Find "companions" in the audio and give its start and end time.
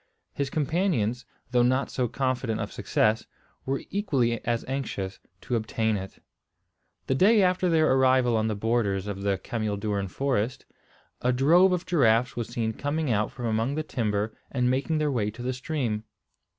0.49-1.25